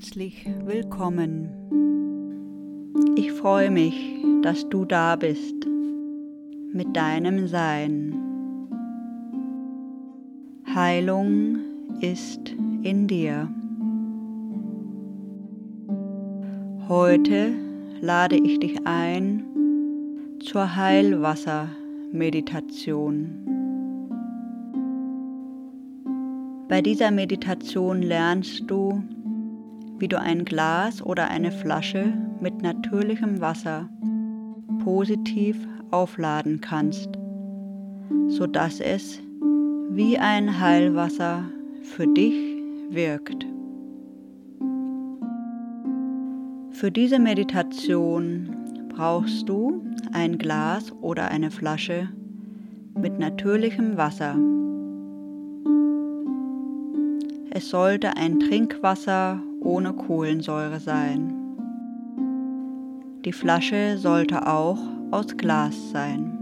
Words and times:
Herzlich 0.00 0.46
willkommen. 0.64 1.48
Ich 3.16 3.32
freue 3.32 3.68
mich, 3.68 4.22
dass 4.42 4.68
du 4.68 4.84
da 4.84 5.16
bist 5.16 5.66
mit 6.72 6.96
deinem 6.96 7.48
Sein. 7.48 8.14
Heilung 10.72 11.58
ist 12.00 12.54
in 12.84 13.08
dir. 13.08 13.48
Heute 16.88 17.54
lade 18.00 18.36
ich 18.36 18.60
dich 18.60 18.86
ein 18.86 19.42
zur 20.38 20.76
Heilwassermeditation. 20.76 23.48
Bei 26.68 26.82
dieser 26.82 27.10
Meditation 27.10 28.02
lernst 28.02 28.62
du, 28.68 29.02
wie 29.98 30.08
du 30.08 30.18
ein 30.18 30.44
Glas 30.44 31.02
oder 31.02 31.28
eine 31.28 31.50
Flasche 31.50 32.12
mit 32.40 32.62
natürlichem 32.62 33.40
Wasser 33.40 33.88
positiv 34.84 35.56
aufladen 35.90 36.60
kannst, 36.60 37.10
sodass 38.28 38.80
es 38.80 39.20
wie 39.90 40.18
ein 40.18 40.60
Heilwasser 40.60 41.44
für 41.82 42.06
dich 42.06 42.34
wirkt. 42.90 43.46
Für 46.70 46.92
diese 46.92 47.18
Meditation 47.18 48.54
brauchst 48.88 49.48
du 49.48 49.82
ein 50.12 50.38
Glas 50.38 50.92
oder 51.00 51.28
eine 51.28 51.50
Flasche 51.50 52.08
mit 52.94 53.18
natürlichem 53.18 53.96
Wasser. 53.96 54.36
Es 57.50 57.70
sollte 57.70 58.16
ein 58.16 58.38
Trinkwasser 58.38 59.42
ohne 59.60 59.92
Kohlensäure 59.92 60.80
sein. 60.80 61.34
Die 63.24 63.32
Flasche 63.32 63.98
sollte 63.98 64.46
auch 64.46 64.78
aus 65.10 65.36
Glas 65.36 65.90
sein. 65.90 66.38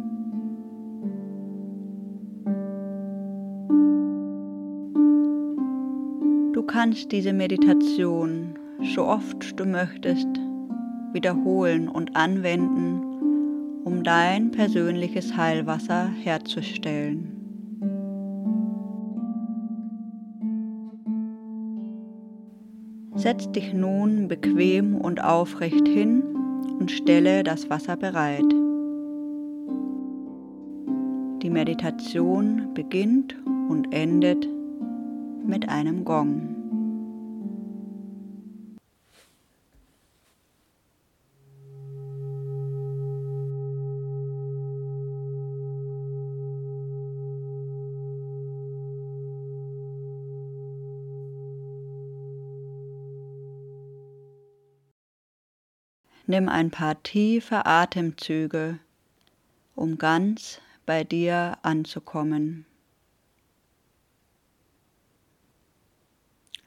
Du 6.53 6.63
kannst 6.63 7.13
diese 7.13 7.33
Meditation 7.33 8.55
so 8.95 9.05
oft 9.05 9.59
du 9.59 9.65
möchtest 9.65 10.29
wiederholen 11.13 11.89
und 11.89 12.15
anwenden, 12.15 13.01
um 13.85 14.03
dein 14.03 14.51
persönliches 14.51 15.37
Heilwasser 15.37 16.11
herzustellen. 16.23 17.36
Setz 23.17 23.51
dich 23.51 23.73
nun 23.73 24.29
bequem 24.29 24.95
und 24.95 25.25
aufrecht 25.25 25.89
hin 25.89 26.23
und 26.79 26.91
stelle 26.91 27.43
das 27.43 27.71
Wasser 27.71 27.97
bereit. 27.97 28.45
Die 31.43 31.51
Meditation 31.51 32.75
beginnt 32.75 33.35
und 33.71 33.93
endet 33.95 34.47
mit 35.47 35.69
einem 35.69 36.05
Gong. 36.05 36.56
Nimm 56.29 56.49
ein 56.49 56.73
paar 56.73 57.01
tiefe 57.05 57.67
Atemzüge, 57.67 58.81
um 59.77 59.97
ganz 59.97 60.61
bei 60.85 61.05
dir 61.05 61.59
anzukommen. 61.63 62.67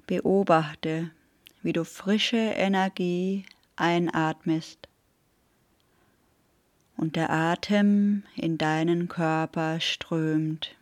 Beobachte, 0.07 1.11
wie 1.61 1.73
du 1.73 1.83
frische 1.83 2.37
Energie 2.37 3.45
einatmest 3.75 4.87
und 6.95 7.17
der 7.17 7.29
Atem 7.29 8.23
in 8.35 8.57
deinen 8.57 9.09
Körper 9.09 9.81
strömt. 9.81 10.78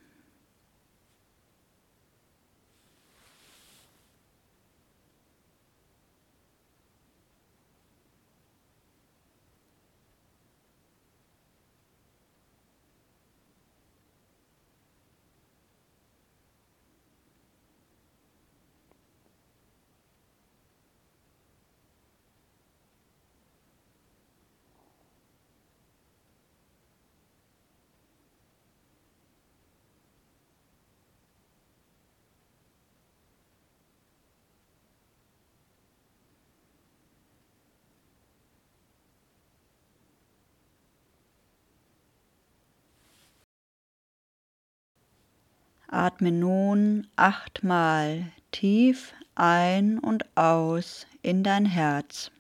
Atme 45.90 46.32
nun 46.32 47.08
achtmal 47.16 48.28
tief 48.52 49.14
ein 49.36 50.00
und 50.00 50.26
aus 50.36 51.08
in 51.22 51.44
dein 51.44 51.66
Herz. 51.66 52.32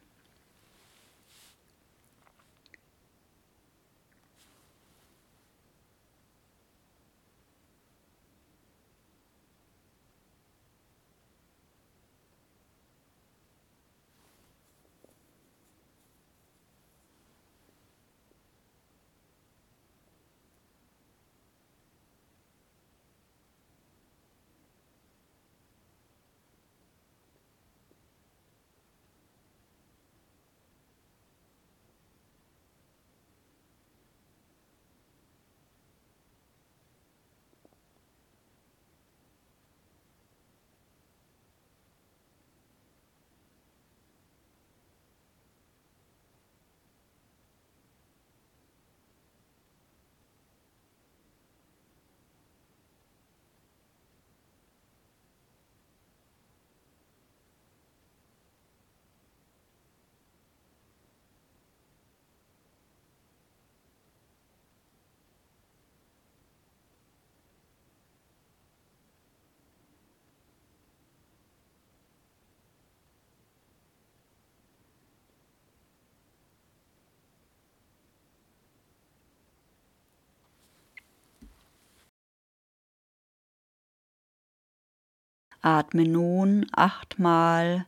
Atme 85.67 86.07
nun 86.07 86.65
achtmal 86.71 87.85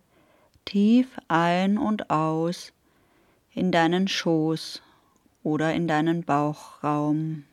tief 0.65 1.17
ein 1.29 1.77
und 1.77 2.09
aus 2.09 2.73
in 3.53 3.71
deinen 3.71 4.09
Schoß 4.09 4.81
oder 5.43 5.73
in 5.73 5.87
deinen 5.87 6.25
Bauchraum. 6.25 7.45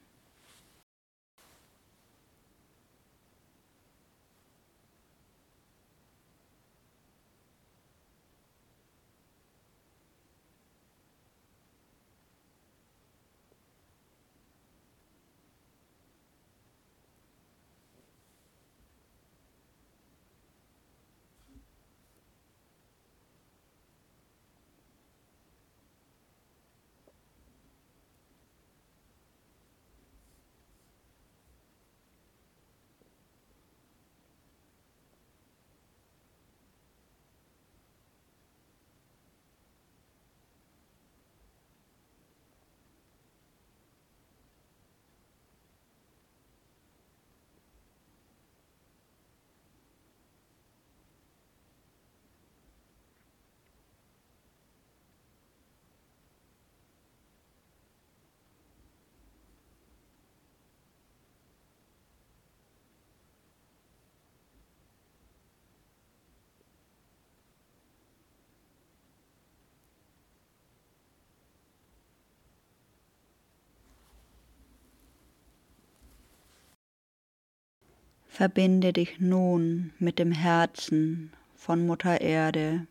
Verbinde 78.37 78.93
dich 78.93 79.19
nun 79.19 79.95
mit 79.99 80.19
dem 80.19 80.31
Herzen 80.31 81.33
von 81.55 81.87
Mutter 81.87 82.21
Erde. 82.21 82.87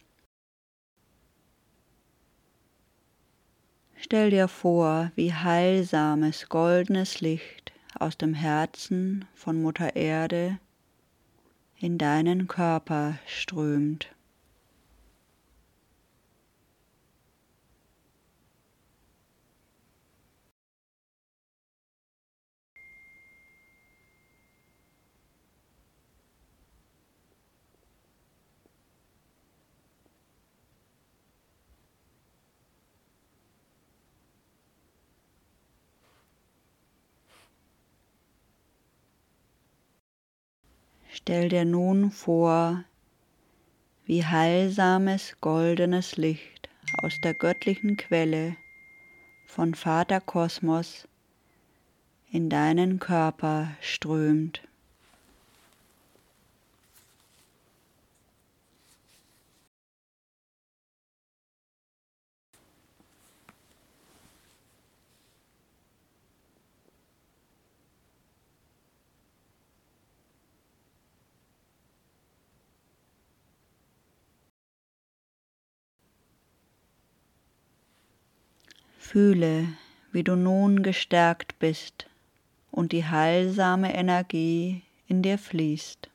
Stell 3.96 4.32
dir 4.32 4.48
vor, 4.48 5.12
wie 5.14 5.36
heilsames 5.36 6.50
goldenes 6.50 7.22
Licht 7.22 7.74
aus 7.94 8.18
dem 8.18 8.34
Herzen 8.34 9.26
von 9.36 9.62
Mutter 9.62 9.96
Erde 9.96 10.58
in 11.78 12.00
deinen 12.00 12.48
Körper 12.48 13.20
strömt. 13.28 14.15
Stell 41.28 41.50
dir 41.50 41.66
nun 41.66 42.12
vor, 42.12 42.84
wie 44.06 44.24
heilsames 44.24 45.36
goldenes 45.42 46.18
Licht 46.18 46.70
aus 47.00 47.20
der 47.20 47.34
göttlichen 47.34 47.98
Quelle 47.98 48.58
von 49.48 49.74
Vater 49.74 50.22
Kosmos 50.22 51.08
in 52.30 52.52
deinen 52.52 53.00
Körper 53.00 53.72
strömt. 53.82 54.62
Fühle, 79.08 79.68
wie 80.12 80.24
du 80.24 80.36
nun 80.36 80.82
gestärkt 80.82 81.60
bist 81.60 82.08
und 82.72 82.92
die 82.92 83.06
heilsame 83.06 83.94
Energie 83.94 84.82
in 85.08 85.22
dir 85.22 85.38
fließt. 85.38 86.10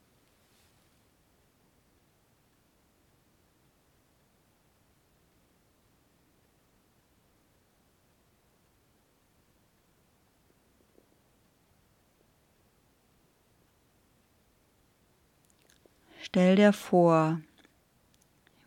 Stell 16.20 16.56
dir 16.56 16.72
vor, 16.72 17.40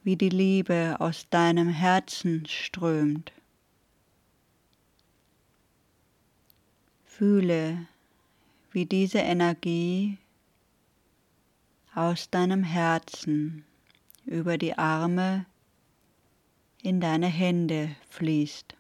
wie 0.03 0.15
die 0.15 0.29
Liebe 0.29 0.95
aus 0.99 1.27
deinem 1.29 1.67
Herzen 1.67 2.45
strömt. 2.47 3.33
Fühle, 7.15 7.85
wie 8.71 8.87
diese 8.87 9.19
Energie 9.19 10.17
aus 11.93 12.31
deinem 12.31 12.63
Herzen 12.63 13.65
über 14.25 14.57
die 14.57 14.75
Arme 14.79 15.45
in 16.81 16.99
deine 16.99 17.27
Hände 17.27 17.95
fließt. 18.09 18.75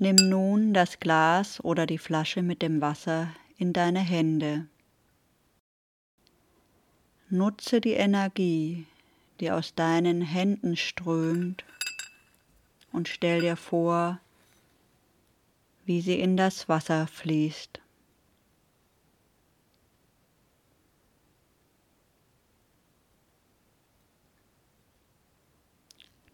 Nimm 0.00 0.14
nun 0.14 0.74
das 0.74 1.00
Glas 1.00 1.58
oder 1.64 1.84
die 1.84 1.98
Flasche 1.98 2.42
mit 2.42 2.62
dem 2.62 2.80
Wasser 2.80 3.34
in 3.56 3.72
deine 3.72 3.98
Hände. 3.98 4.68
Nutze 7.30 7.80
die 7.80 7.94
Energie, 7.94 8.86
die 9.40 9.50
aus 9.50 9.74
deinen 9.74 10.22
Händen 10.22 10.76
strömt 10.76 11.64
und 12.92 13.08
stell 13.08 13.40
dir 13.40 13.56
vor, 13.56 14.20
wie 15.84 16.00
sie 16.00 16.20
in 16.20 16.36
das 16.36 16.68
Wasser 16.68 17.08
fließt. 17.08 17.80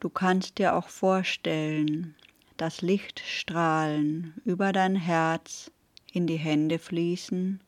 Du 0.01 0.11
kannst 0.11 0.59
dir 0.59 0.75
auch 0.75 0.89
vorstellen, 0.89 2.15
das 2.57 2.83
Lichtstrahlen 2.83 4.35
über 4.45 4.73
dein 4.73 4.97
Herz 4.97 5.71
in 6.13 6.27
die 6.27 6.37
Hände 6.37 6.79
fließen 6.79 7.61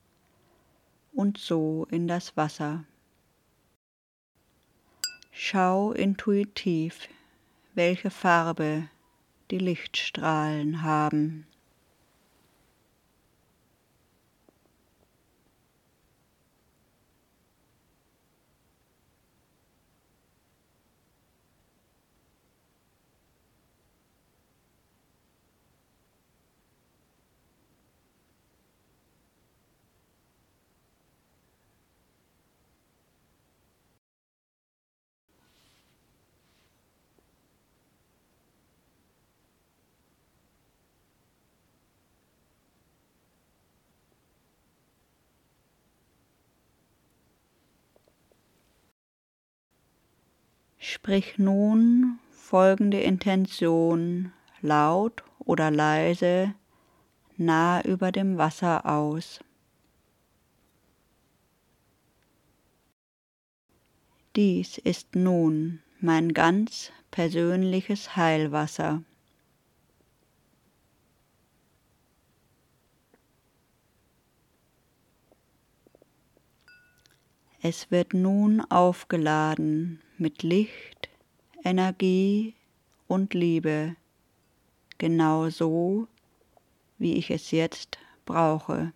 und 1.13 1.37
so 1.37 1.87
in 1.91 2.07
das 2.07 2.37
Wasser. 2.37 2.85
Schau 5.31 5.91
intuitiv, 5.91 7.09
welche 7.73 8.09
Farbe 8.09 8.89
die 9.51 9.59
Lichtstrahlen 9.59 10.81
haben. 10.81 11.45
Sprich 50.89 51.37
nun 51.37 52.17
folgende 52.31 53.01
Intention 53.01 54.31
laut 54.61 55.21
oder 55.39 55.69
leise 55.69 56.55
nah 57.35 57.81
über 57.81 58.13
dem 58.13 58.37
Wasser 58.37 58.85
aus. 58.85 59.41
Dies 64.37 64.77
ist 64.77 65.13
nun 65.13 65.81
mein 65.99 66.31
ganz 66.31 66.93
persönliches 67.11 68.15
Heilwasser. 68.15 69.03
Es 77.61 77.91
wird 77.91 78.13
nun 78.13 78.61
aufgeladen 78.61 80.01
mit 80.19 80.43
Licht, 80.43 81.09
Energie 81.63 82.55
und 83.07 83.33
Liebe, 83.33 83.95
genau 84.97 85.49
so, 85.49 86.07
wie 86.97 87.15
ich 87.15 87.29
es 87.31 87.51
jetzt 87.51 87.97
brauche. 88.25 88.93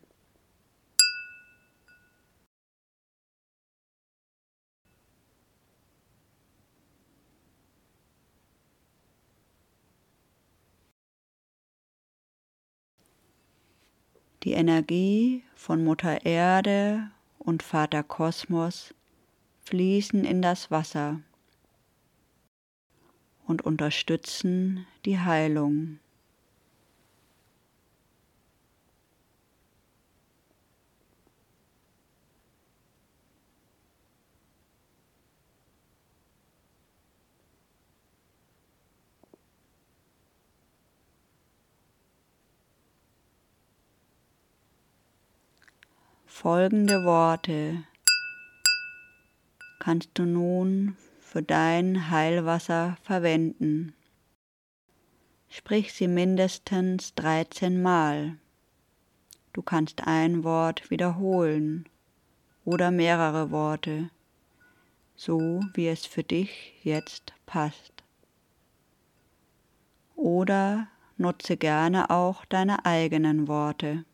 Die 14.43 14.53
Energie 14.53 15.43
von 15.53 15.83
Mutter 15.83 16.25
Erde 16.25 17.11
und 17.37 17.61
Vater 17.61 18.01
Kosmos 18.01 18.95
fließen 19.71 20.25
in 20.25 20.41
das 20.41 20.69
Wasser 20.69 21.21
und 23.47 23.61
unterstützen 23.61 24.85
die 25.05 25.17
Heilung. 25.17 25.99
folgende 46.27 47.03
Worte 47.03 47.83
kannst 49.81 50.11
du 50.13 50.25
nun 50.25 50.95
für 51.19 51.41
dein 51.41 52.11
Heilwasser 52.11 52.97
verwenden. 53.01 53.95
Sprich 55.49 55.93
sie 55.93 56.07
mindestens 56.07 57.15
13 57.15 57.81
Mal. 57.81 58.37
Du 59.53 59.63
kannst 59.63 60.05
ein 60.05 60.43
Wort 60.43 60.91
wiederholen 60.91 61.89
oder 62.63 62.91
mehrere 62.91 63.49
Worte, 63.49 64.11
so 65.15 65.61
wie 65.73 65.87
es 65.87 66.05
für 66.05 66.23
dich 66.23 66.75
jetzt 66.83 67.33
passt. 67.47 68.03
Oder 70.15 70.89
nutze 71.17 71.57
gerne 71.57 72.11
auch 72.11 72.45
deine 72.45 72.85
eigenen 72.85 73.47
Worte. 73.47 74.05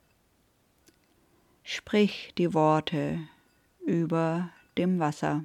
Sprich 1.64 2.34
die 2.38 2.54
Worte 2.54 3.20
über 3.86 4.50
dem 4.78 5.00
Wasser. 5.00 5.44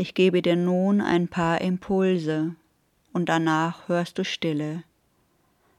Ich 0.00 0.14
gebe 0.14 0.42
dir 0.42 0.54
nun 0.54 1.00
ein 1.00 1.26
paar 1.26 1.60
Impulse 1.60 2.54
und 3.12 3.28
danach 3.28 3.88
hörst 3.88 4.16
du 4.16 4.24
Stille, 4.24 4.84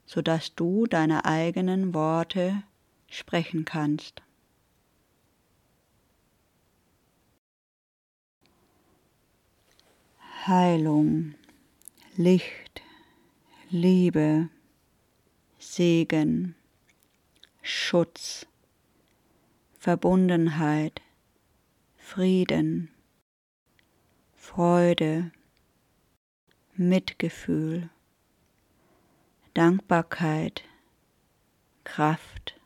sodass 0.06 0.54
du 0.56 0.88
deine 0.88 1.24
eigenen 1.24 1.94
Worte 1.94 2.62
sprechen 3.08 3.64
kannst. 3.64 4.22
Heilung, 10.46 11.36
Licht, 12.18 12.82
Liebe, 13.70 14.50
Segen, 15.60 16.56
Schutz, 17.62 18.46
Verbundenheit, 19.78 21.02
Frieden, 21.96 22.90
Freude, 24.42 25.32
Mitgefühl, 26.74 27.90
Dankbarkeit, 29.54 30.64
Kraft, 31.84 32.60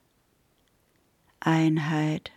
Einheit. 1.42 2.32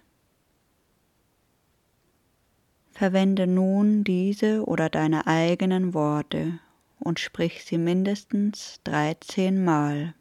Verwende 2.90 3.46
nun 3.46 4.02
diese 4.02 4.64
oder 4.64 4.88
deine 4.88 5.26
eigenen 5.28 5.92
Worte 5.94 6.58
und 6.98 7.20
sprich 7.20 7.64
sie 7.64 7.78
mindestens 7.78 8.80
13 8.84 9.62
Mal. 9.62 10.14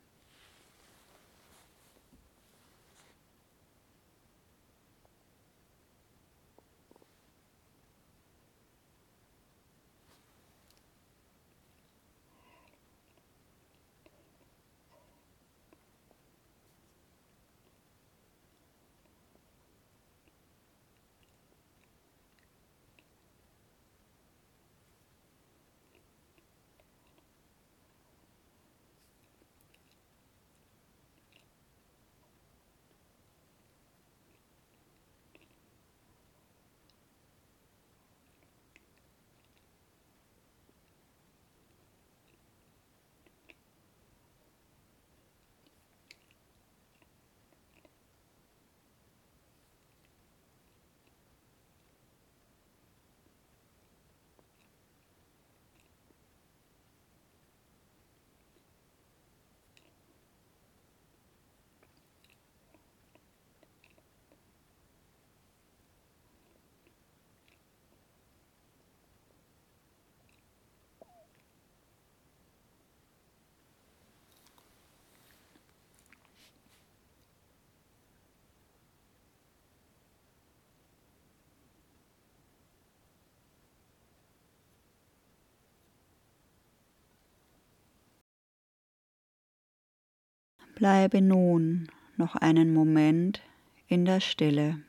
Bleibe 90.76 91.22
nun 91.22 91.88
noch 92.18 92.36
einen 92.36 92.74
Moment 92.74 93.42
in 93.88 94.04
der 94.04 94.20
Stille 94.20 94.82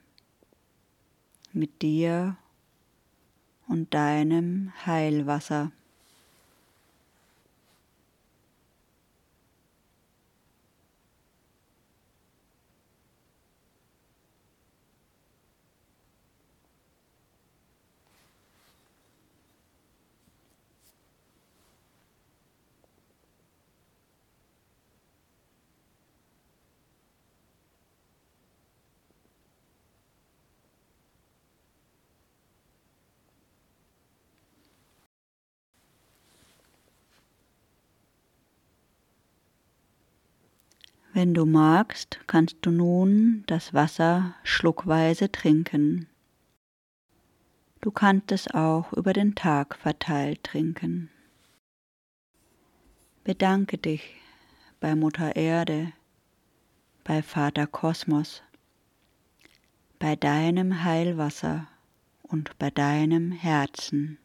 mit 1.52 1.81
dir 1.81 2.37
und 3.69 3.95
deinem 3.95 4.73
Heilwasser. 4.85 5.71
Wenn 41.16 41.32
du 41.32 41.46
magst, 41.46 42.20
kannst 42.26 42.58
du 42.61 42.70
nun 42.70 43.42
das 43.46 43.73
Wasser 43.73 44.35
schluckweise 44.42 45.32
trinken. 45.32 46.08
Du 47.80 47.90
kannst 47.90 48.32
es 48.32 48.52
auch 48.52 48.92
über 48.92 49.14
den 49.14 49.35
Tag 49.35 49.76
verteilt 49.76 50.44
trinken. 50.44 51.08
Bedanke 53.25 53.78
dich 53.78 54.14
bei 54.78 54.94
Mutter 54.94 55.37
Erde, 55.37 55.94
bei 57.02 57.23
Vater 57.23 57.66
Kosmos, 57.66 58.42
bei 59.99 60.16
deinem 60.16 60.85
Heilwasser 60.85 61.66
und 62.25 62.58
bei 62.58 62.70
deinem 62.70 63.32
Herzen. 63.32 64.18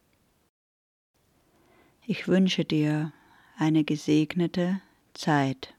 Ich 2.04 2.28
wünsche 2.28 2.66
dir 2.66 3.14
eine 3.56 3.82
gesegnete 3.82 4.82
Zeit. 5.14 5.72